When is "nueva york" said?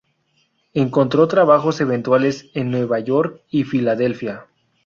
2.71-3.43